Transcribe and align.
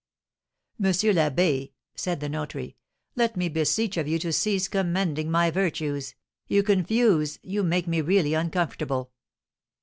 "M. 0.83 0.87
l'Abbé," 0.87 1.73
said 1.93 2.21
the 2.21 2.27
notary, 2.29 2.75
"let 3.15 3.37
me 3.37 3.49
beseech 3.49 3.97
of 3.97 4.07
you 4.07 4.17
to 4.17 4.33
cease 4.33 4.67
commending 4.67 5.29
my 5.29 5.51
virtues; 5.51 6.15
you 6.47 6.63
confuse 6.63 7.37
you 7.43 7.61
make 7.61 7.85
me 7.87 8.01
really 8.01 8.33
uncomfortable." 8.33 9.11